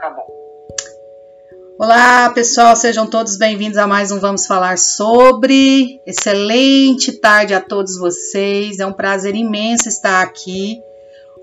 [0.00, 0.26] tá bom.
[1.78, 6.00] Olá, pessoal, sejam todos bem-vindos a mais um Vamos Falar Sobre.
[6.06, 10.80] Excelente tarde a todos vocês, é um prazer imenso estar aqui.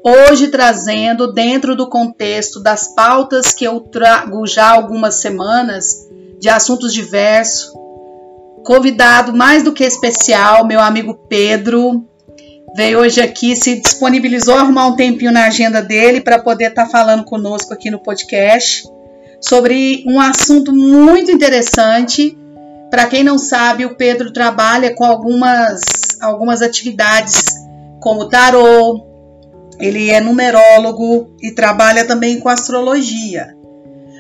[0.04, 6.08] Hoje trazendo, dentro do contexto das pautas que eu trago já algumas semanas,
[6.40, 7.72] de assuntos diversos,
[8.66, 12.08] convidado mais do que especial, meu amigo Pedro,
[12.76, 16.86] veio hoje aqui, se disponibilizou a arrumar um tempinho na agenda dele para poder estar
[16.86, 18.88] tá falando conosco aqui no podcast
[19.42, 22.38] sobre um assunto muito interessante.
[22.90, 25.82] Para quem não sabe, o Pedro trabalha com algumas,
[26.22, 27.44] algumas atividades
[28.00, 29.06] como tarô,
[29.80, 33.56] ele é numerólogo e trabalha também com astrologia.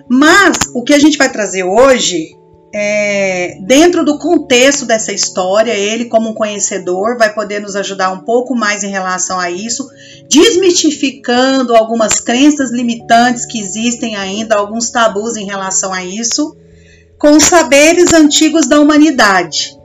[0.10, 2.37] Mas o que a gente vai trazer hoje
[2.74, 8.20] é, dentro do contexto dessa história, ele, como um conhecedor, vai poder nos ajudar um
[8.20, 9.88] pouco mais em relação a isso,
[10.30, 16.56] desmistificando algumas crenças limitantes que existem ainda, alguns tabus em relação a isso,
[17.18, 19.78] com os saberes antigos da humanidade.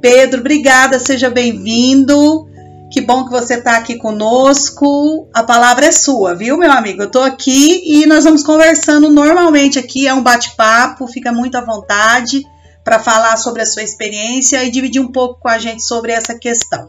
[0.00, 2.47] Pedro, obrigada, seja bem-vindo.
[2.90, 5.28] Que bom que você está aqui conosco.
[5.34, 7.02] A palavra é sua, viu, meu amigo?
[7.02, 11.60] Eu estou aqui e nós vamos conversando normalmente aqui, é um bate-papo, fica muito à
[11.60, 12.42] vontade
[12.82, 16.38] para falar sobre a sua experiência e dividir um pouco com a gente sobre essa
[16.38, 16.88] questão.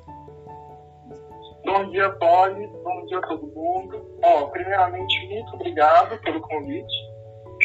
[1.66, 2.66] Bom dia, Polly.
[2.82, 4.02] Bom dia a todo mundo.
[4.24, 7.10] Ó, primeiramente, muito obrigado pelo convite.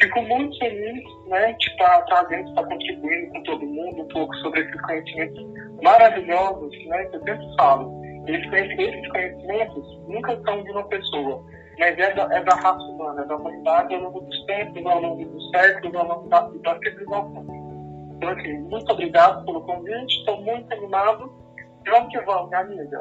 [0.00, 4.62] Fico muito feliz né, de estar trazendo, estar contribuindo com todo mundo um pouco sobre
[4.62, 5.46] esses conhecimentos
[5.80, 11.44] maravilhosos né, que eu sempre falo esses conhecimentos nunca são de uma pessoa,
[11.78, 15.00] mas é da, é da raça humana, é da humanidade ao longo dos tempos, ao
[15.00, 17.44] longo dos séculos, ao longo da, da civilização.
[18.16, 21.32] Então, assim, muito obrigado pelo convite, estou muito animado.
[21.86, 23.00] Vamos que vamos, minha amiga.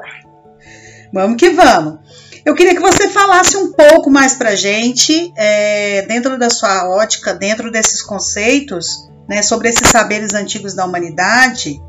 [1.12, 1.98] Vamos que vamos.
[2.44, 7.32] Eu queria que você falasse um pouco mais para gente, é, dentro da sua ótica,
[7.32, 11.80] dentro desses conceitos, né, sobre esses saberes antigos da humanidade.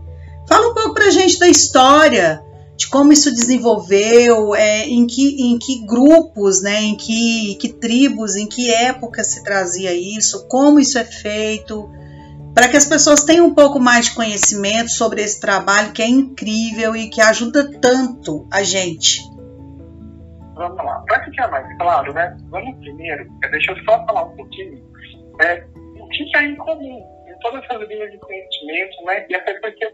[0.47, 2.41] Fala um pouco para gente da história,
[2.77, 8.35] de como isso desenvolveu, é, em, que, em que grupos, né, em que, que tribos,
[8.35, 11.89] em que época se trazia isso, como isso é feito,
[12.53, 16.07] para que as pessoas tenham um pouco mais de conhecimento sobre esse trabalho que é
[16.07, 19.21] incrível e que ajuda tanto a gente.
[20.55, 22.37] Vamos lá, para ficar mais claro, né?
[22.49, 24.85] Vamos primeiro, é, deixa eu só falar um pouquinho
[25.41, 25.63] é,
[25.99, 29.25] o que é incomum em todas essas linhas de conhecimento, né?
[29.29, 29.93] E até porque,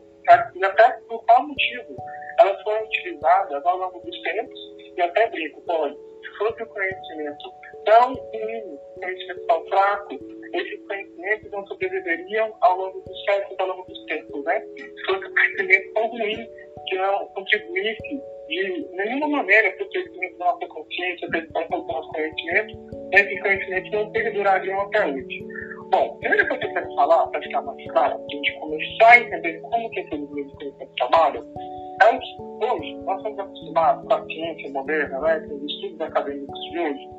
[0.56, 1.96] e até por qual motivo
[2.40, 4.60] elas foram utilizadas ao longo dos tempos,
[4.98, 7.54] e até brinco, se fosse o conhecimento
[7.86, 10.14] tão ruim, conhecimento tão fraco,
[10.54, 14.62] esses conhecimentos não sobreviveriam ao longo dos séculos, ao longo dos tempos, né?
[15.06, 16.50] Fosse um conhecimento tão ruim
[16.88, 22.10] que não contribuísse de nenhuma maneira para o crescimento da nossa consciência, para do nosso
[22.10, 25.46] conhecimento, esses conhecimentos não perdurariam até hoje.
[25.92, 29.62] Bom, primeiro que eu quero falar, para ficar mais claro, a gente começar a entender
[29.62, 31.46] como que esses meios conhecimento trabalham,
[32.04, 36.80] Antes, hoje, nós estamos acostumados com a ciência moderna, né, com os estudos acadêmicos de
[36.80, 37.10] hoje,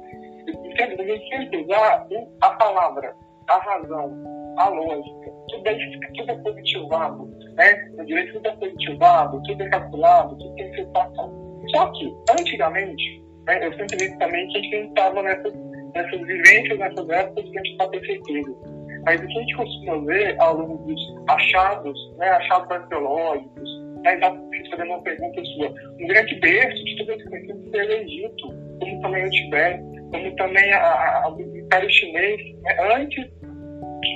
[0.49, 2.09] e sempre, a gente sempre usar
[2.41, 3.15] a palavra,
[3.49, 4.13] a razão,
[4.59, 5.79] a lógica, tudo é,
[6.17, 7.75] tudo é positivado, né?
[7.97, 11.61] No direito tudo é positivado, tudo é calculado, tudo tem situação.
[11.73, 15.55] Só que, antigamente, né, eu sempre disse também que a gente estava nessas,
[15.95, 18.57] nessas vivências, nessas épocas que a gente está perfeitando.
[19.05, 24.21] Mas o que a gente costuma ver ao longo dos achados, né, achados arqueológicos, mas
[24.21, 28.49] já respondendo uma pergunta sua, um grande berço de todo esse conhecimento foi o Egito,
[28.81, 32.95] como também o Tibete, como também o Império Chinês, né?
[32.95, 33.25] antes,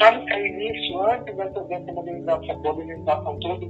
[0.00, 3.66] já no seu início, antes dessa, dessa modernização, modernização toda,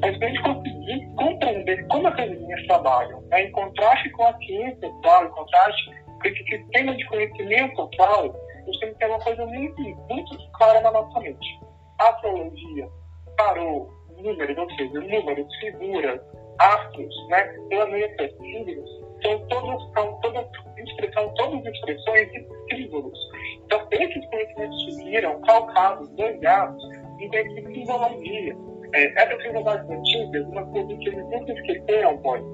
[0.00, 3.44] mas a gente conseguir compreender como essas linhas trabalham, né?
[3.44, 8.64] em contraste com a ciência atual, em contraste com esse sistema de conhecimento atual, a
[8.64, 11.60] gente tem que ter uma coisa muito, muito clara na nossa mente.
[11.98, 12.88] Astrologia
[13.36, 16.20] parou números, ou seja, números, figuras,
[16.58, 18.90] astros, né, planetas, signos,
[19.22, 20.46] são todos, são todas
[20.78, 23.18] expressão, todas expressões de símbolos.
[23.64, 26.82] Então, esses conhecimentos surgiram calcados, banhados
[27.20, 28.56] em simbologia.
[28.94, 32.44] É, essas simbologias antigas, uma coisa que eles nunca esqueceram, pode,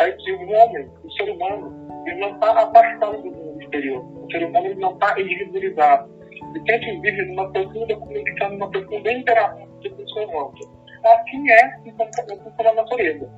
[0.00, 4.04] é que o homem, o ser humano, ele não está afastado do mundo exterior.
[4.04, 6.12] O ser humano ele não está individualizado.
[6.54, 9.64] Ele sempre vive numa profunda comunicação, numa profunda interação
[10.14, 13.30] com o outro assim é o comportamento pela natureza.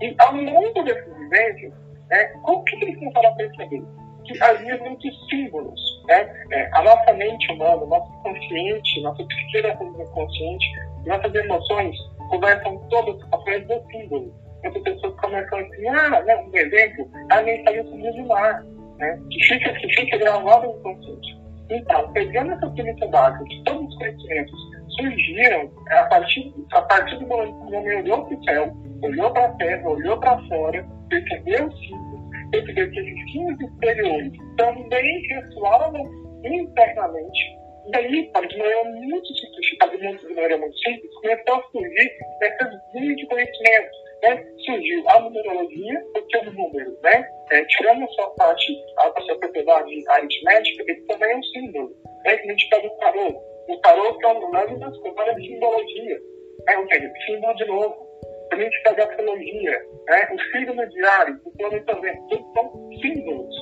[0.00, 1.72] E ao longo dessas vivências,
[2.08, 3.82] né, o que eles começaram a perceber?
[4.24, 5.80] Que havia muitos símbolos.
[6.06, 6.32] Né?
[6.52, 9.62] É, a nossa mente humana, nosso consciente, nossa psique
[10.12, 10.66] consciente,
[11.06, 11.96] nossas emoções
[12.28, 14.32] conversam todas através do símbolo.
[14.62, 14.99] Muitas
[15.34, 18.64] a assim, ah, né, um exemplo, a mensagem do mar,
[18.98, 21.40] né, que, fica, que fica no consciente.
[21.70, 27.26] Então, pegando essa premissa básica de todos os conhecimentos surgiram a partir, a partir do
[27.26, 28.72] momento que o homem olhou para o céu,
[29.02, 34.32] olhou para a terra, olhou para fora, percebeu os símbolos, percebeu que esses símbolos exteriores
[34.56, 36.02] também ressoavam
[36.44, 37.60] internamente.
[37.86, 42.12] E aí, de maneira muito simples, de maneira muito simples, começou a surgir
[42.42, 43.90] essas linhas de conhecimento.
[44.22, 44.44] Né?
[44.64, 47.28] Surgiu a numerologia, porque o número, né?
[47.50, 51.96] É, tirando a sua parte, a sua propriedade aritmética, ele também é um símbolo.
[52.24, 52.36] Né?
[52.36, 53.42] Que a gente pega o tarô.
[53.68, 56.20] O tarô é uma das coisas de simbologia.
[56.66, 56.76] Né?
[56.76, 58.10] Ou seja, símbolo de novo.
[58.52, 60.28] A gente pega a astrologia, né?
[60.34, 63.54] o signo diário, o planejamento, tudo são símbolos.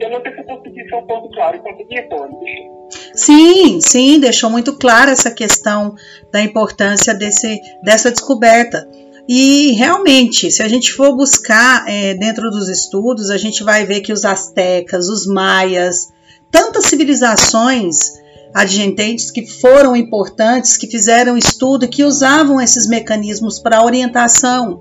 [0.00, 1.62] Eu não sei se eu consegui ser um pouco claro.
[1.62, 2.76] Consegui, Tony?
[3.14, 5.94] Sim, sim, deixou muito clara essa questão
[6.30, 8.86] da importância desse, dessa descoberta.
[9.28, 14.00] E realmente, se a gente for buscar é, dentro dos estudos, a gente vai ver
[14.00, 16.12] que os astecas, os maias,
[16.50, 17.96] tantas civilizações
[18.54, 24.80] adjacentes que foram importantes, que fizeram estudo, que usavam esses mecanismos para orientação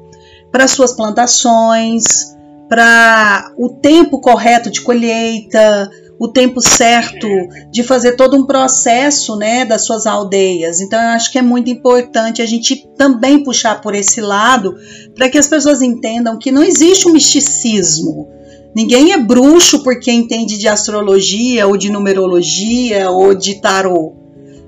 [0.56, 2.34] para suas plantações,
[2.70, 7.28] para o tempo correto de colheita, o tempo certo
[7.72, 10.80] de fazer todo um processo né, das suas aldeias.
[10.80, 14.76] Então, eu acho que é muito importante a gente também puxar por esse lado
[15.14, 18.30] para que as pessoas entendam que não existe um misticismo.
[18.76, 24.14] Ninguém é bruxo porque entende de astrologia ou de numerologia ou de tarô.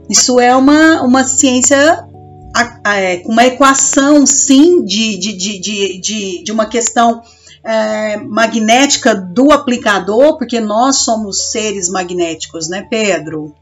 [0.09, 2.07] Isso é uma, uma ciência,
[2.85, 7.21] é, uma equação, sim, de, de, de, de, de uma questão
[7.67, 13.53] é, magnética do aplicador, porque nós somos seres magnéticos, né, Pedro?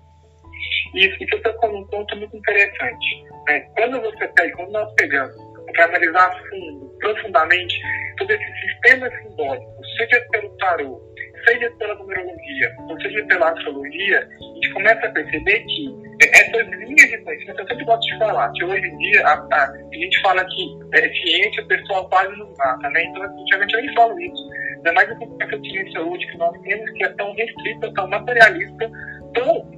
[0.93, 3.23] Isso, isso é um ponto muito interessante.
[3.47, 3.59] Né?
[3.75, 5.35] Quando você pega, quando nós pegamos
[5.73, 7.75] para analisar fundo, profundamente
[8.17, 9.65] todo esse sistema simbólico,
[9.97, 11.01] seja pelo tarô,
[11.47, 17.09] seja pela numerologia, ou seja pela astrologia, a gente começa a perceber que essas linhas
[17.09, 20.21] de conhecimento, eu sempre gosto de falar, que hoje em dia a, a, a gente
[20.21, 23.03] fala que é, ciência o pessoal quase não mata, né?
[23.03, 24.49] Então, ultimamente eu nem falo isso.
[24.77, 28.91] Ainda mais com essa ciência hoje que nós temos, que é tão restrita, tão materialista,
[29.33, 29.75] tão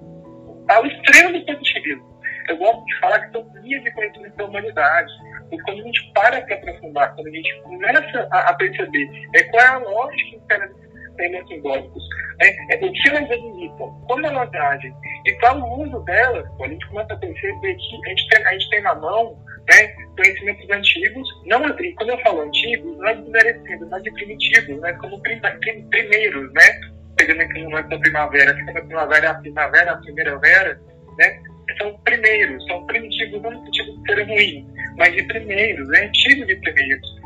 [0.69, 2.17] ao extremo do positivismo.
[2.49, 5.11] Eu gosto de falar que são linhas de conhecimento da humanidade.
[5.51, 9.43] E quando a gente para para aprofundar, quando a gente começa a, a perceber é,
[9.43, 10.86] qual é a lógica interna
[11.17, 12.03] temas simbólicos,
[12.39, 12.47] né?
[12.71, 14.93] é, o que elas delimitam, como elas agem
[15.25, 18.51] e qual o uso delas, a gente começa a perceber que a gente tem, a
[18.53, 19.37] gente tem na mão
[19.69, 24.11] né, conhecimentos antigos, não, e quando eu falo antigos, não é desmerecendo, não é de
[24.13, 26.81] primitivos, né, como primeiros, né,
[27.17, 30.79] pegando aqui no momento da primavera, que a primavera é a primavera, a primeira vera,
[31.17, 31.41] né,
[31.77, 34.67] são primeiros, são primitivos, não no sentido de ser ruim,
[34.97, 37.17] mas de primeiros, é antigo de primeiros.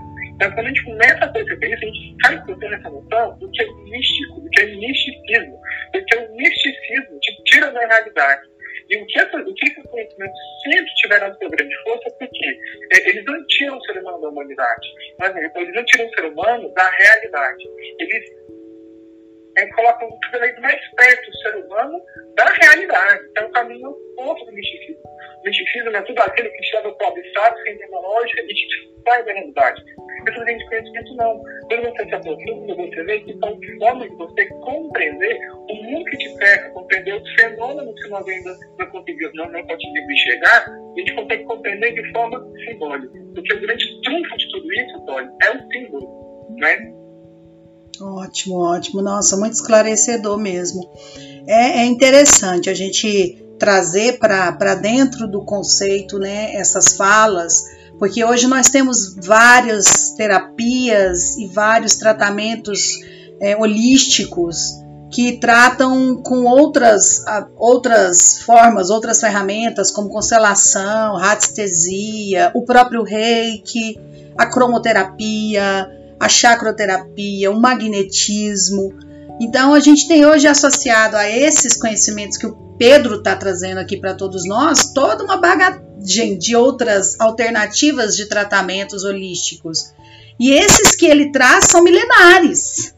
[0.41, 3.51] Então, quando a gente começa a perceber isso, a gente sai tendo essa noção do
[3.51, 5.61] que é místico, do que é misticismo,
[5.93, 8.49] do que é o misticismo te tira da realidade.
[8.89, 12.59] E o que, o que esses conhecimentos sempre tiveram sua grande força é porque
[12.91, 14.87] é, eles não tiram o ser humano da humanidade,
[15.19, 17.63] mas eles não tiram o ser humano da realidade.
[17.99, 18.25] Eles
[19.61, 22.01] é, cada vez mais perto o ser humano
[22.35, 23.21] da realidade.
[23.31, 25.01] Então, o caminho oposto do misticismo.
[25.41, 29.33] O misticismo é tudo aquilo que para o abstrato, sem lógica e te sai da
[29.33, 29.83] realidade.
[30.23, 31.41] Pessoas de conhecimento não.
[31.67, 36.17] Quando você se aprofunda, você vê que são formas de você compreender o mundo que
[36.17, 40.99] te cerca, compreender os fenômenos que nós ainda não conseguimos, não, não conseguimos enxergar, a
[40.99, 43.13] gente consegue compreender de forma simbólica.
[43.33, 47.00] Porque o grande trunfo de tudo isso, Tony, é o símbolo, né?
[48.01, 49.01] Ótimo, ótimo.
[49.01, 50.89] Nossa, muito esclarecedor mesmo.
[51.47, 57.63] É, é interessante a gente trazer para dentro do conceito né, essas falas
[58.01, 62.99] porque hoje nós temos várias terapias e vários tratamentos
[63.39, 64.81] é, holísticos
[65.11, 67.23] que tratam com outras,
[67.55, 73.99] outras formas, outras ferramentas, como constelação, radiestesia, o próprio reiki,
[74.35, 75.87] a cromoterapia,
[76.21, 78.93] a chacroterapia, o magnetismo.
[79.39, 83.97] Então, a gente tem hoje associado a esses conhecimentos que o Pedro está trazendo aqui
[83.97, 89.93] para todos nós, toda uma bagagem de outras alternativas de tratamentos holísticos.
[90.39, 92.93] E esses que ele traz são milenares.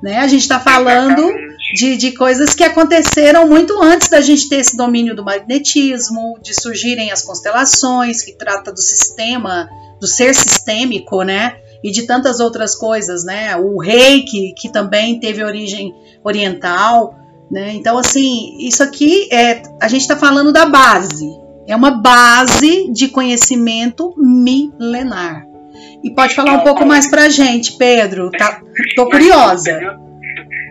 [0.00, 0.18] Né?
[0.18, 1.34] A gente está falando
[1.74, 6.54] de, de coisas que aconteceram muito antes da gente ter esse domínio do magnetismo, de
[6.54, 9.68] surgirem as constelações, que trata do sistema,
[10.00, 11.56] do ser sistêmico, né?
[11.82, 13.56] E de tantas outras coisas, né?
[13.56, 15.94] O reiki, que também teve origem
[16.24, 17.14] oriental.
[17.50, 17.72] Né?
[17.72, 19.62] Então, assim, isso aqui é.
[19.80, 21.28] A gente está falando da base.
[21.66, 25.46] É uma base de conhecimento milenar.
[26.02, 28.30] E pode falar um pouco mais para a gente, Pedro.
[28.30, 28.62] Tá,
[28.96, 29.72] tô curiosa.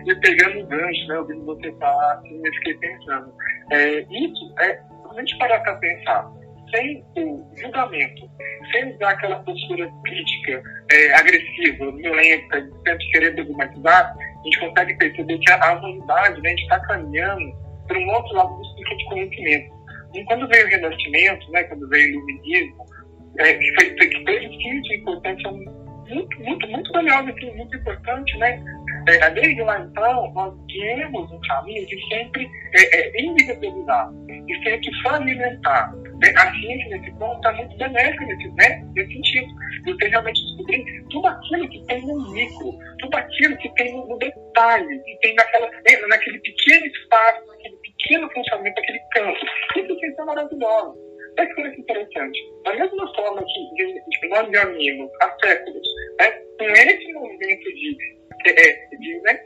[0.06, 3.32] e pegando o gancho, né, ouvindo você falar, assim, eu fiquei pensando.
[3.70, 6.32] É, isso é, se a gente parar para pensar,
[6.70, 8.30] sem o julgamento,
[8.72, 15.38] sem usar aquela postura crítica, é, agressiva, violenta, sempre querer dogmatizar, a gente consegue perceber
[15.38, 17.52] que a, humanidade, né, a está caminhando
[17.86, 19.78] para um outro lado do ciclo de conhecimento.
[20.14, 22.86] E quando veio o Renascimento, né, quando veio o Iluminismo,
[23.38, 25.52] é, que, foi, que teve sim sua importância
[26.08, 28.62] muito, muito, muito valiosa, assim, muito importante, né?
[29.08, 35.02] É, desde lá então, nós temos um caminho de sempre é, é, individualizar, de sempre
[35.02, 35.92] fragmentar.
[36.20, 38.84] A ciência, nesse ponto, está muito benéfica nesse, né?
[38.94, 39.46] nesse sentido.
[39.86, 45.02] Você realmente descobrir tudo aquilo que tem no micro, tudo aquilo que tem no detalhe,
[45.04, 49.38] que tem naquela, né, naquele pequeno espaço, naquele pequeno funcionamento, naquele campo.
[49.76, 51.08] Isso é maravilhoso.
[51.38, 52.38] É que coisa interessante.
[52.64, 57.96] Da mesma forma que, de, nós amigos há séculos, né, com esse movimento de,
[58.44, 59.40] é, de né,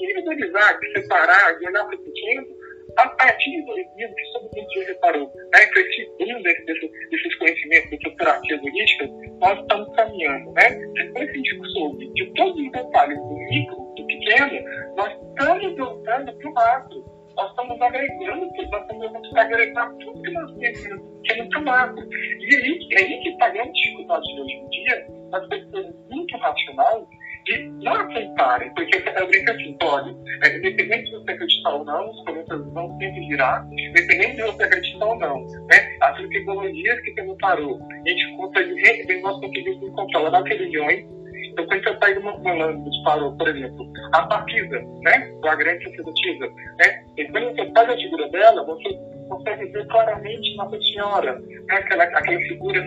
[0.00, 2.61] individualizar, de separar, de olhar para o pequeno,
[2.96, 7.08] a partir do livro que todo mundo já reparou, né, com esse boom desse, desse,
[7.10, 9.10] desses conhecimentos, dessas terapias holísticas,
[9.40, 10.52] nós estamos caminhando.
[10.52, 10.68] Né?
[10.94, 15.76] Depois que a gente soube de todos os detalhes do micro, do pequeno, nós estamos
[15.76, 20.80] voltando para o macro nós estamos agregando nós estamos agregando tudo que nós temos,
[21.24, 22.08] que é muito macro.
[22.12, 26.36] E aí, aí que está a grande dificuldade de hoje em dia, as pessoas muito
[26.36, 27.04] racionais,
[27.44, 30.10] de não aceitarem, porque eu brinco assim, pode,
[30.56, 35.06] independente de você acreditar ou não, os planetas vão sempre girar, independente de você acreditar
[35.06, 35.96] ou não, né?
[36.00, 41.04] As tecnologias que tem no tarô, a gente consegue, nós conseguimos controlar das religiões,
[41.52, 46.46] então, quando você pega uma, uma disparou, por exemplo, a Papisa, né, a grande sacerdotisa,
[46.46, 48.88] né, e quando você pega a figura dela, você
[49.28, 52.82] consegue ver claramente Nossa Senhora, né, aquela, aquela figura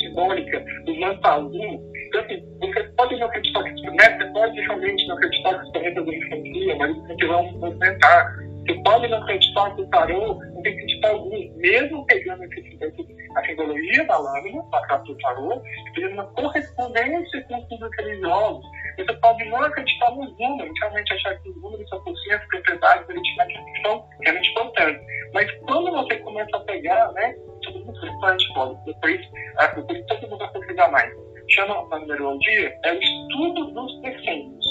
[0.00, 1.91] simbólica do azul.
[2.14, 2.22] Então,
[2.60, 6.78] você pode não acreditar que né, você pode realmente não acreditar que os planetas influenciam,
[6.78, 8.36] mas a gente vai movimentar.
[8.66, 13.12] Você pode não acreditar que o tarô não tem acreditar algum, mesmo pegando esse, esse
[13.34, 15.62] a simbologia da lâmina, a carta do tarô,
[15.94, 18.64] fazendo uma correspondência com os símbolos religiosos.
[18.98, 23.82] Você pode não acreditar nos números, realmente achar que os números são possíveis, propriedades, aritméticas
[23.82, 25.02] são realmente importantes.
[25.32, 29.20] Mas quando você começa a pegar, né, tudo muito importante, pode, depois,
[29.56, 31.21] ah, depois todo mundo vai pesquisar mais.
[31.54, 34.64] Chama a numerologia, é o estudo dos decênios.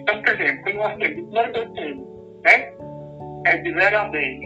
[0.00, 2.06] Então, por exemplo, quando nós temos o primeiro decênio,
[2.44, 2.72] né,
[3.46, 4.40] é de 0 a 10.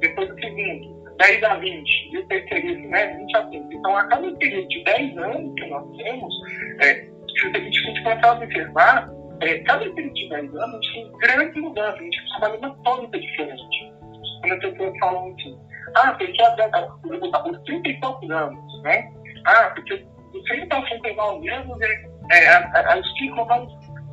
[0.00, 3.74] Depois o segundo, 10 a 20, e o terceiro né, 20 a 30.
[3.74, 6.34] Então, a cada período de 10 anos que nós temos,
[6.82, 11.60] é, se a gente começar a observar, é, cada período de 10 anos tem grande
[11.60, 13.92] mudança, a gente trabalha uma tônica diferente.
[14.40, 15.58] Quando as pessoas falam assim,
[15.94, 19.12] ah, porque a, os 30 e poucos anos, né?
[19.46, 20.04] Ah, porque
[20.42, 23.68] 30 aos 39 anos é, é, a, a, ficam mais,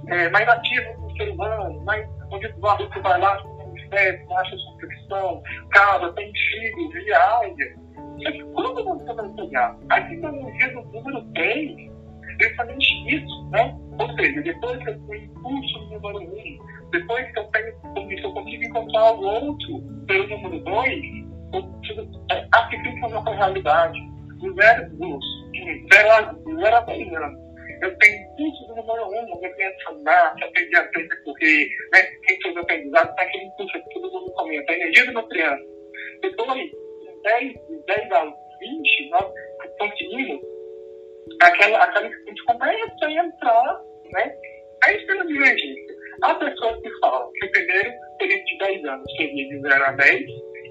[0.08, 3.38] é, mais ativos no ser humano, mais, onde o adulto vai lá,
[3.92, 7.82] sexo, baixa subscrição, casa, tem filhos, viaja.
[8.24, 11.92] Só que quando você vai pegar a tecnologia do número 3,
[12.40, 13.78] é justamente isso, né?
[14.00, 17.74] Ou seja, depois que eu tenho impulso no número 1, depois que eu tenho,
[18.10, 24.12] se eu consigo encontrar o outro pelo número 2, eu preciso é, aplicar na realidade.
[24.40, 25.26] Do zero, dos,
[25.92, 27.52] zero zero a 10 anos
[27.82, 31.68] eu tenho impulso do número um, eu penso andar, se aprender a aprender a correr,
[31.92, 32.00] né?
[32.28, 35.64] Quem fez aprendizado, tá aquele impulso que todo mundo comenta, a energia de uma criança.
[36.22, 38.26] Depois, de 10, de 10 a
[38.60, 39.34] 20, nós
[39.80, 40.42] conseguimos
[41.42, 43.82] aquela, aquela que gente começa a entrar,
[44.14, 44.36] né?
[44.84, 45.96] A estrela divergência.
[46.22, 49.92] Há pessoas que falam que o primeiro período de 10 anos seria de 0 a
[49.94, 50.26] 10,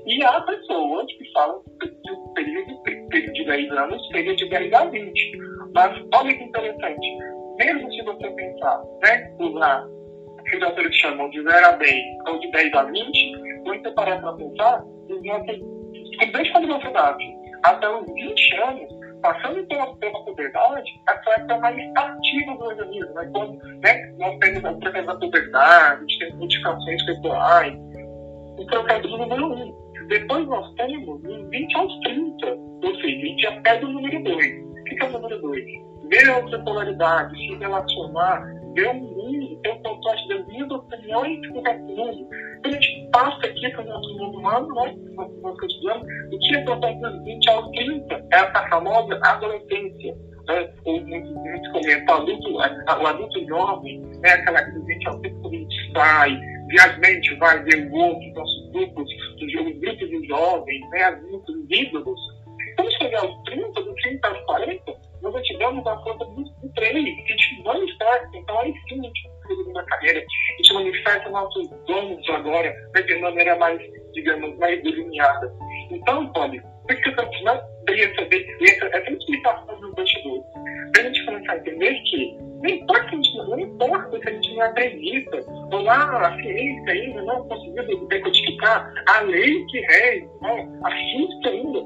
[0.06, 4.72] e há pessoas que falam que o período, período de 10 anos seria de 10
[4.72, 5.38] a 20.
[5.74, 7.18] Mas olha que interessante,
[7.58, 11.94] mesmo se você pensar, né, usar o que os autores chamam de 0 a 10
[12.28, 14.84] ou de 10 a 20, quando você parar para pensar,
[16.32, 21.76] desde quando você nasce até os 20 anos, passando pela, pela puberdade, essa época mais
[21.96, 23.30] ativa do organismo, né?
[23.32, 27.74] quando né, nós temos a processo da puberdade, a gente tem modificações corporais,
[28.58, 29.89] o processo número 1.
[30.10, 34.22] Depois nós temos os 20 aos 30, ou seja, a gente já pega o número
[34.22, 35.64] 2 que é o número dois?
[36.08, 38.42] Ver a outra polaridade, se relacionar,
[38.74, 42.28] ver o mundo, ter o contraste das minhas opiniões com o resto do mundo.
[42.62, 46.38] Quando a gente passa aqui para o nosso mundo humano, né, no nosso cotidiano, o
[46.38, 50.16] que acontece dos 20 aos 30 é essa famosa adolescência.
[50.48, 50.72] Né?
[50.84, 55.58] Muitos comentam, o adulto, o adulto jovem, né, aquela que 20 aos 30 quando a
[55.58, 56.40] gente sai,
[56.70, 59.08] viajamente vai ver o outro, nossos grupos,
[59.42, 62.20] os grupos de jovens, né, os ídolos,
[62.76, 66.92] quando chegar aos 30, do 30 aos 40, nós ativamos a conta do, do 3,
[66.92, 71.30] que a gente está, então aí sim a gente conseguiu na carreira, a gente manifesta
[71.30, 73.80] nossos dons agora né, de maneira mais,
[74.12, 75.52] digamos, mais delineada.
[75.90, 80.44] Então, Tony, por que eu não deveria saber essa, essa explicação dos bastidores?
[80.92, 84.28] Para a gente começar a entender que não importa, se a gente, não importa se
[84.28, 89.80] a gente não acredita, ou lá a ciência ainda não conseguiu decodificar a lei que
[89.80, 91.78] rege, né, a física ainda,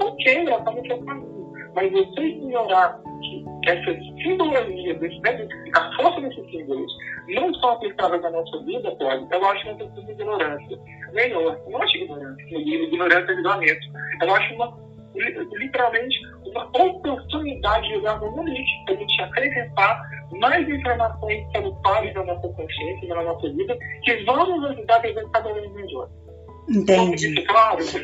[0.00, 1.52] ok, ela está no seu caminho.
[1.74, 6.92] Mas você ignorar que essas simbologias, né, a força desses símbolos,
[7.28, 10.78] não são aplicáveis à nossa vida, pode, eu acho uma questão de ignorância.
[11.12, 13.86] Melhor, eu não acho ignorância, ignorância é isolamento.
[14.22, 14.78] Eu acho uma,
[15.14, 20.02] literalmente uma oportunidade de jogar no lixo, para a gente acrescentar
[20.40, 25.26] mais informações salutares na nossa consciência, na nossa vida, que vão nos ajudar a viver
[25.32, 26.08] cada vez melhor.
[26.68, 27.44] Entendi.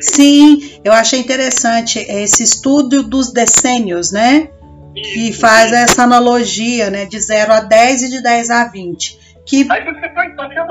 [0.01, 4.49] Sim, eu achei interessante esse estudo dos decênios, né?
[4.93, 7.05] Que faz essa analogia, né?
[7.05, 9.19] De 0 a 10 e de 10 a 20.
[9.45, 9.65] Que...
[9.71, 10.25] Aí você a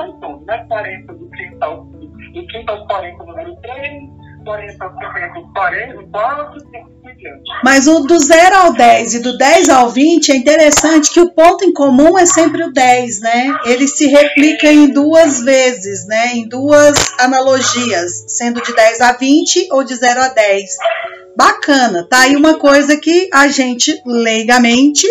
[0.07, 0.65] então, né?
[0.67, 4.18] 40 do 30 ao, do 30 ao 40 número 3,
[4.49, 6.99] 40 ao 40, 4, 5
[7.63, 11.31] mas o do 0 ao 10 e do 10 ao 20 é interessante que o
[11.31, 13.57] ponto em comum é sempre o 10, né?
[13.65, 16.33] Ele se replica em duas vezes, né?
[16.33, 20.69] Em duas analogias, sendo de 10 a 20 ou de 0 a 10.
[21.35, 25.07] Bacana, tá aí uma coisa que a gente leigamente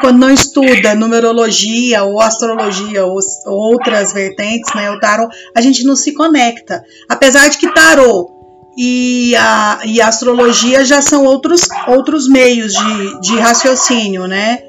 [0.00, 5.94] quando não estuda numerologia ou astrologia ou outras vertentes, né, o tarot, a gente não
[5.94, 6.82] se conecta.
[7.08, 8.41] Apesar de que tarot
[8.76, 14.62] e a, e a astrologia já são outros, outros meios de, de raciocínio, né?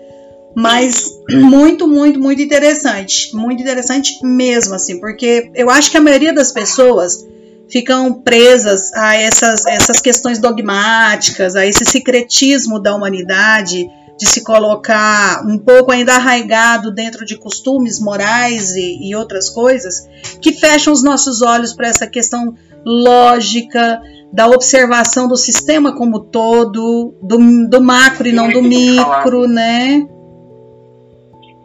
[0.56, 3.36] Mas muito, muito, muito interessante.
[3.36, 7.26] Muito interessante mesmo, assim, porque eu acho que a maioria das pessoas
[7.70, 15.44] ficam presas a essas, essas questões dogmáticas, a esse secretismo da humanidade, de se colocar
[15.46, 20.08] um pouco ainda arraigado dentro de costumes morais e, e outras coisas,
[20.42, 27.16] que fecham os nossos olhos para essa questão lógica, da observação do sistema como todo,
[27.22, 27.38] do,
[27.70, 30.08] do macro e não do micro, né?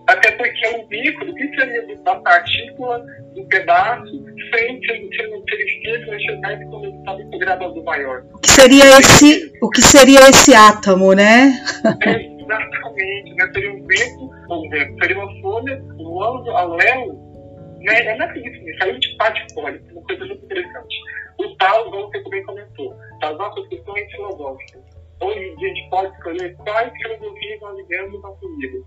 [0.06, 4.10] Até porque o micro, o que seria da partícula, do pedaço,
[4.54, 8.22] sem ser enxergar e como está integrado do maior.
[8.42, 11.52] Que seria esse, o que seria esse átomo, né?
[12.98, 13.50] Exatamente, né?
[13.52, 14.68] Seria um vento, ou
[15.00, 17.28] seria uma folha voando ao léu
[17.80, 18.00] né?
[18.04, 18.72] É nada disso, né?
[18.78, 20.96] saiu de patifólio, uma coisa muito interessante.
[21.38, 24.82] O tal, como você também comentou, das nossas questões filosóficas.
[25.20, 28.84] Hoje em dia a gente pode escolher quais filosofias nós vivemos na vida.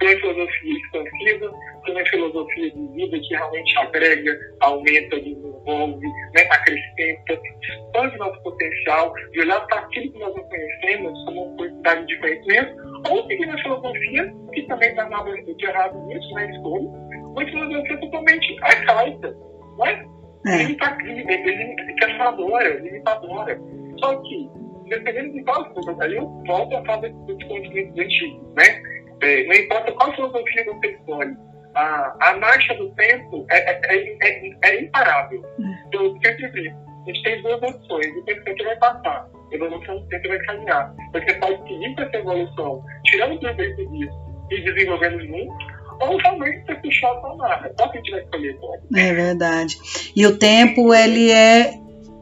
[0.00, 1.52] Tem filosofia expansiva,
[1.84, 9.12] tem a filosofia de vida que realmente agrega, aumenta, desenvolve, né, acrescenta, expande nosso potencial,
[9.32, 12.76] de olhar para aquilo que nós não conhecemos como uma oportunidade de conhecimento,
[13.10, 16.88] ou seguir filosofia, que também há nada de errado nisso, né, escolha,
[17.30, 19.36] uma filosofia totalmente arcaica,
[19.76, 20.02] não é?
[20.46, 20.62] É.
[20.64, 23.60] Limitadora, limitadora.
[23.98, 24.48] Só que,
[24.88, 28.82] dependendo de qual filosofia, aí eu volto a falar dos conhecimentos antigos, né?
[29.22, 31.36] É, não importa qual filosofia você escolhe,
[31.74, 35.44] a, a marcha do tempo é, é, é, é, é imparável.
[35.60, 35.96] É.
[35.96, 40.06] Eu sempre digo, a gente tem duas opções, o tempo sempre vai passar, a evolução
[40.10, 40.94] sempre vai caminhar.
[41.12, 45.54] Você pode seguir com essa evolução, tirando o proveito disso e desenvolvendo muito,
[46.00, 47.74] ou realmente ser puxado para nada.
[47.76, 48.80] Qual que a gente vai escolher agora?
[48.96, 49.78] É verdade.
[50.16, 51.74] E o tempo, ele é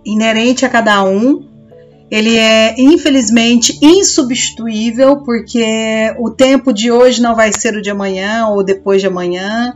[0.05, 1.49] inerente a cada um.
[2.11, 8.47] Ele é, infelizmente, insubstituível, porque o tempo de hoje não vai ser o de amanhã
[8.49, 9.75] ou depois de amanhã.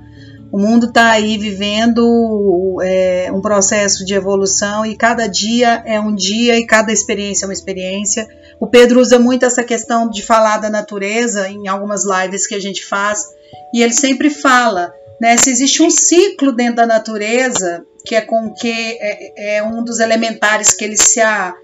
[0.50, 6.14] O mundo está aí vivendo é, um processo de evolução e cada dia é um
[6.14, 8.26] dia e cada experiência é uma experiência.
[8.60, 12.60] O Pedro usa muito essa questão de falar da natureza em algumas lives que a
[12.60, 13.26] gente faz
[13.74, 18.52] e ele sempre fala, né, se existe um ciclo dentro da natureza, que é com
[18.52, 21.54] que é, é um dos elementares que ele se, a,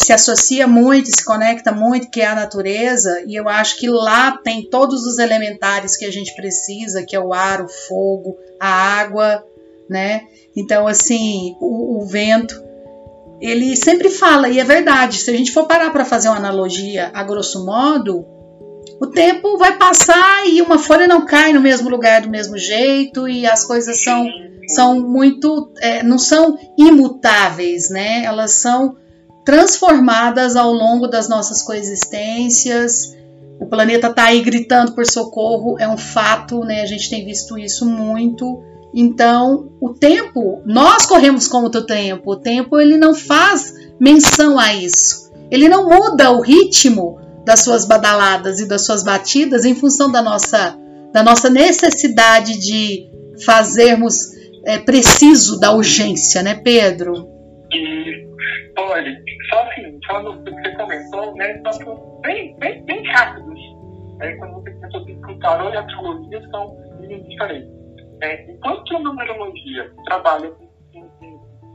[0.00, 4.38] se associa muito, se conecta muito, que é a natureza, e eu acho que lá
[4.38, 8.68] tem todos os elementares que a gente precisa, que é o ar, o fogo, a
[8.68, 9.44] água,
[9.90, 10.22] né?
[10.56, 12.62] Então, assim, o, o vento,
[13.40, 17.10] ele sempre fala, e é verdade, se a gente for parar para fazer uma analogia
[17.12, 18.24] a grosso modo,
[19.00, 23.28] o tempo vai passar e uma folha não cai no mesmo lugar do mesmo jeito
[23.28, 24.28] e as coisas são,
[24.68, 28.24] são muito, é, não são imutáveis, né?
[28.24, 28.96] Elas são
[29.48, 33.16] transformadas ao longo das nossas coexistências.
[33.58, 36.82] O planeta está aí gritando por socorro, é um fato, né?
[36.82, 38.62] A gente tem visto isso muito.
[38.92, 42.32] Então, o tempo, nós corremos contra o tempo.
[42.32, 45.32] O tempo ele não faz menção a isso.
[45.50, 50.20] Ele não muda o ritmo das suas badaladas e das suas batidas em função da
[50.20, 50.78] nossa,
[51.10, 53.08] da nossa necessidade de
[53.46, 54.26] fazermos
[54.66, 57.30] é, preciso da urgência, né, Pedro?
[57.72, 58.17] E,
[58.78, 63.58] olha, só assim, só no que você comentou, né, são bem, bem, bem rápidos.
[64.20, 66.76] É, quando você pensou que o tarô e a astrologia são
[67.28, 67.70] diferentes.
[68.20, 70.52] É, enquanto a numerologia trabalha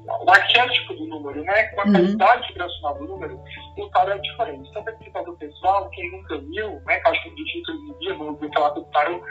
[0.06, 1.63] o arquétipo do número, né?
[1.63, 1.92] Com a uhum.
[1.94, 3.39] qualidade vibracional do número,
[3.78, 4.70] o tarô é diferente.
[4.70, 7.00] Então, pesquisa do pessoal, quem nunca viu, né?
[7.00, 9.22] Que acho que digita hoje em dia, vamos falar do tarô,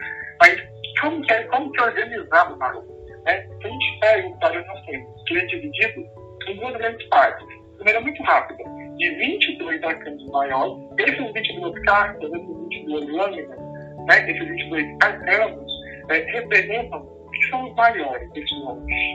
[0.41, 0.57] mas
[1.01, 2.81] como que é, como que é organizado o tarô?
[3.25, 3.49] Né?
[3.61, 6.01] Se a gente pega o tarô, nós temos, que é dividido
[6.49, 7.62] em duas grandes partes.
[7.83, 8.63] Maneira muito rápida,
[8.97, 13.59] de 22 arcanos maiores, esses 22 cartas, esses 22 lâminas,
[14.07, 14.31] né?
[14.31, 15.73] Esses 22 arcanos,
[16.11, 18.53] é, representam que são os maiores desses.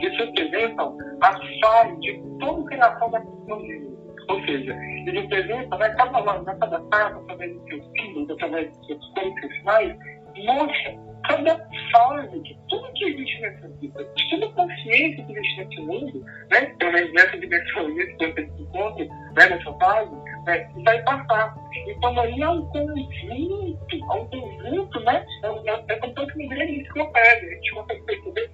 [0.02, 3.88] Eles representam a fase de toda a criação da tecnologia.
[4.28, 8.86] Ou seja, eles representam, né, cada né, cada carta, através dos seus símbolos, através dos
[8.86, 9.96] seus códigos sinais,
[10.44, 11.56] mostra cada
[11.92, 16.24] fase de tudo que existe nessa vida, de toda a consciência que existe nesse mundo,
[16.50, 20.10] né, pelo menos nessa dimensão que a gente encontra né, nessa fase,
[20.46, 21.54] né, vai passar.
[21.86, 26.38] Então aí é um conjunto, é um conjunto, né, é, é, é como se fosse
[26.38, 28.50] uma grande enciclopédia, a gente consegue perceber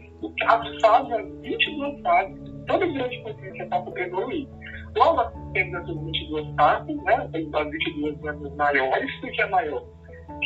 [0.47, 4.49] as fases, as 22 fases, toda grande consciência passa por evoluir.
[4.97, 8.21] Logo, nós temos essas 22 fases, né, as 22
[8.57, 9.95] maiores, o que é maior?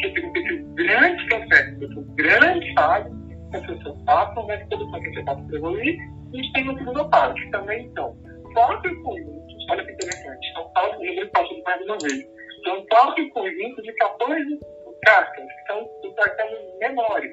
[0.01, 3.13] Que significa grandes processos, grandes fases,
[3.51, 5.99] que as pessoas passam, né, que toda consciência passa por evoluir,
[6.33, 8.17] a gente tem uma segunda parte, que também, então,
[8.53, 12.27] próprio conjunto, olha que interessante, são quatro, eu passo mais uma vez,
[12.65, 14.61] são quatro conjuntos de 14
[15.05, 17.33] cartas, que são os arcanos menores.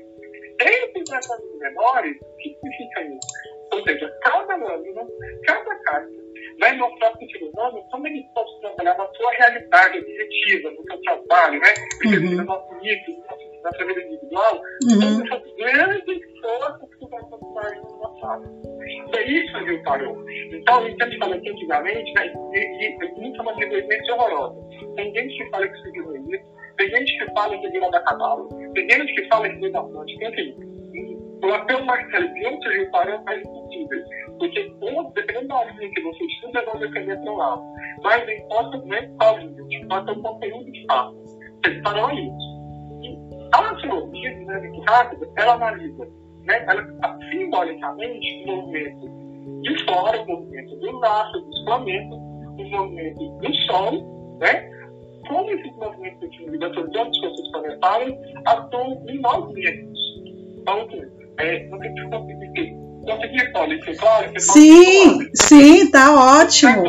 [0.62, 3.20] Esses arcanos menores, o que significa isso?
[3.74, 5.02] Ou seja, cada lâmina,
[5.46, 6.25] cada carta,
[6.60, 10.84] vai mostrar para o ser humano como ele pode trabalhar na sua realidade objetiva, no
[10.84, 11.74] seu trabalho, né?
[12.06, 12.36] Uhum.
[12.36, 13.24] no nosso nível,
[13.64, 15.26] na sua vida individual, uhum.
[15.26, 18.66] essas grandes forças que vão transformar no passado.
[19.18, 20.24] É isso que parou.
[20.30, 24.56] Então, a gente fala que antigamente, né, e, e, e muito uma negligência horrorosa.
[24.96, 28.50] Tem gente que fala que isso isso, tem gente que fala que virou da cavalo,
[28.74, 30.75] tem gente que fala que virou da fonte, enfim.
[31.46, 34.04] O apelo Marcelo de onde surgiu o parou é impossível.
[34.40, 34.74] Porque,
[35.14, 37.64] dependendo da linha que você estuda, vai depender do lado.
[38.04, 41.14] Mas não importa nem qual linha, importa o conteúdo que fala.
[41.14, 42.46] Você parou isso.
[43.04, 43.18] E
[43.54, 46.08] a astrologia dinâmica rápida, ela analisa
[46.46, 46.84] né, ela,
[47.32, 54.38] simbolicamente, o movimento de fora, o movimento dos astros, dos planetas, o movimento do Sol,
[54.40, 54.72] né?
[55.28, 60.00] Como esses movimentos de dessas grandes forças planetárias atuam em nós mesmos.
[60.58, 60.88] Então,
[61.38, 64.32] é, não tem que conseguir conseguir Paulo, claro?
[64.40, 66.84] Sim, sim, tá ótimo.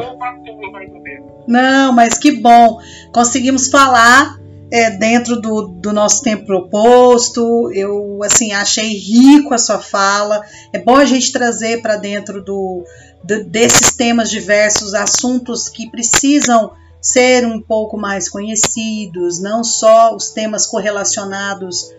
[1.46, 2.80] Não, mas que bom.
[3.12, 4.38] Conseguimos falar
[4.72, 7.70] é, dentro do, do, nosso tempo proposto.
[7.72, 10.42] Eu assim achei rico a sua fala.
[10.72, 12.85] É bom a gente trazer para dentro do,
[13.22, 20.30] do, desses temas diversos assuntos que precisam ser um pouco mais conhecidos, não só os
[20.30, 21.94] temas correlacionados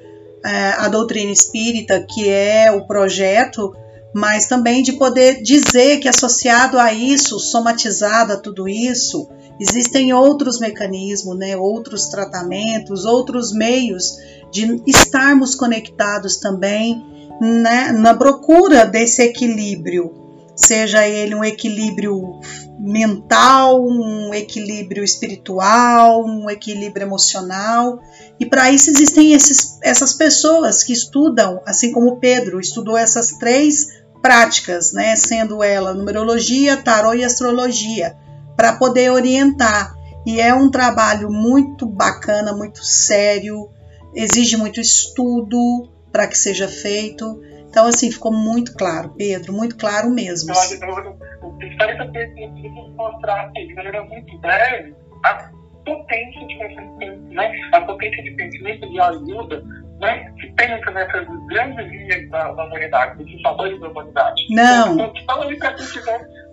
[0.45, 3.75] é, à doutrina espírita, que é o projeto,
[4.13, 9.27] mas também de poder dizer que associado a isso, somatizado a tudo isso,
[9.59, 14.17] Existem outros mecanismos, né, outros tratamentos, outros meios
[14.51, 17.03] de estarmos conectados também
[17.41, 20.13] né, na procura desse equilíbrio,
[20.57, 22.39] seja ele um equilíbrio
[22.79, 27.99] mental, um equilíbrio espiritual, um equilíbrio emocional.
[28.39, 33.87] E para isso existem esses, essas pessoas que estudam, assim como Pedro estudou essas três
[34.21, 38.15] práticas, né, sendo ela numerologia, tarô e astrologia
[38.55, 39.95] para poder orientar.
[40.25, 43.69] E é um trabalho muito bacana, muito sério,
[44.13, 47.39] exige muito estudo para que seja feito.
[47.69, 50.51] Então, assim, ficou muito claro, Pedro, muito claro mesmo.
[50.51, 55.51] Eu acho que o Ministério também mostrar de maneira muito breve a
[55.85, 57.51] potência de pensamento, né?
[57.73, 59.63] a potência de pensamento de ajuda
[59.99, 60.31] né?
[60.39, 64.45] que tem nessas grandes linhas da, da humanidade, desses fatores da humanidade.
[64.49, 64.93] Não.
[64.93, 65.41] Então, para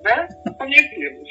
[0.03, 0.29] né,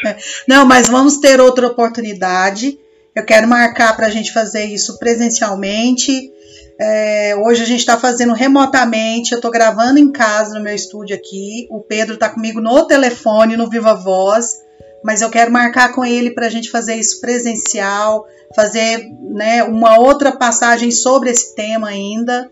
[0.05, 0.17] É.
[0.47, 2.77] Não, mas vamos ter outra oportunidade.
[3.15, 6.31] Eu quero marcar para a gente fazer isso presencialmente.
[6.79, 9.31] É, hoje a gente está fazendo remotamente.
[9.31, 11.67] Eu estou gravando em casa no meu estúdio aqui.
[11.69, 14.61] O Pedro está comigo no telefone, no Viva Voz.
[15.03, 19.99] Mas eu quero marcar com ele para a gente fazer isso presencial, fazer né, uma
[19.99, 22.49] outra passagem sobre esse tema ainda.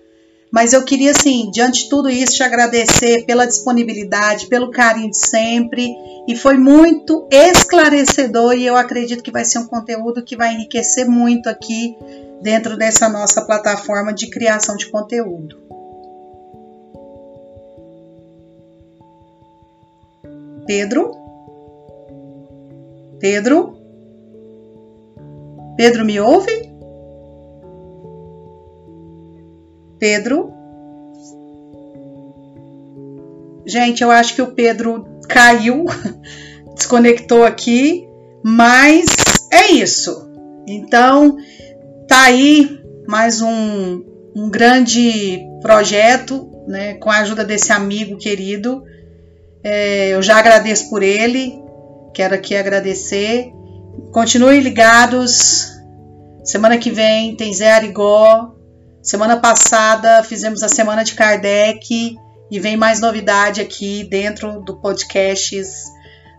[0.51, 5.17] Mas eu queria, assim, diante de tudo isso, te agradecer pela disponibilidade, pelo carinho de
[5.17, 5.89] sempre.
[6.27, 11.07] E foi muito esclarecedor e eu acredito que vai ser um conteúdo que vai enriquecer
[11.07, 11.95] muito aqui
[12.41, 15.61] dentro dessa nossa plataforma de criação de conteúdo.
[20.65, 21.11] Pedro?
[23.19, 23.77] Pedro?
[25.77, 26.71] Pedro me ouve?
[29.99, 30.51] Pedro?
[33.65, 35.85] Gente, eu acho que o Pedro caiu,
[36.75, 38.07] desconectou aqui,
[38.43, 39.05] mas
[39.51, 40.29] é isso.
[40.67, 41.37] Então,
[42.11, 44.03] tá aí mais um,
[44.35, 48.83] um grande projeto, né, com a ajuda desse amigo querido.
[49.63, 51.57] É, eu já agradeço por ele,
[52.13, 53.53] quero aqui agradecer.
[54.11, 55.71] Continuem ligados.
[56.43, 58.55] Semana que vem tem Zé Arigó.
[59.01, 62.17] Semana passada fizemos a semana de Kardec
[62.51, 65.55] e vem mais novidade aqui dentro do podcast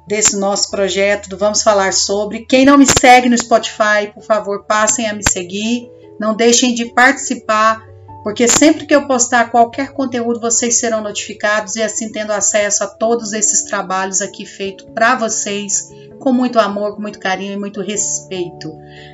[0.06, 2.44] desse nosso projeto do Vamos Falar Sobre.
[2.46, 5.90] Quem não me segue no Spotify, por favor, passem a me seguir.
[6.18, 7.82] Não deixem de participar,
[8.22, 12.86] porque sempre que eu postar qualquer conteúdo, vocês serão notificados e assim tendo acesso a
[12.86, 17.80] todos esses trabalhos aqui feitos para vocês, com muito amor, com muito carinho e muito
[17.80, 18.72] respeito.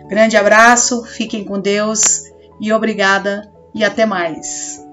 [0.08, 2.24] Grande abraço, fiquem com Deus
[2.60, 4.87] e obrigada e até mais.